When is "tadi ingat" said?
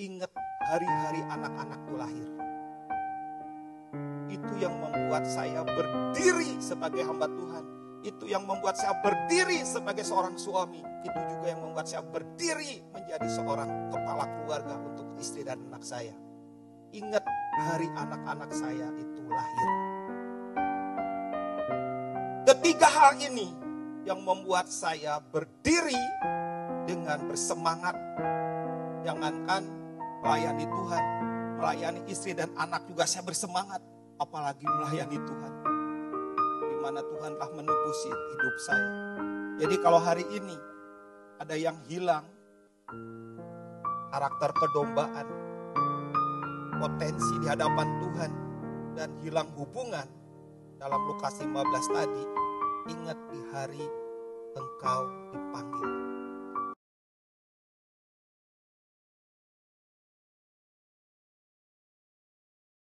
51.96-53.18